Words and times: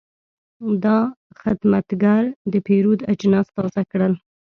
دا 0.83 0.97
خدمتګر 1.41 2.23
د 2.51 2.53
پیرود 2.67 2.99
اجناس 3.11 3.47
تازه 3.55 3.81
کړل. 3.91 4.13